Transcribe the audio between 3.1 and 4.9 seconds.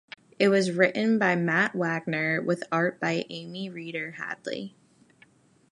Amy Reeder Hadley.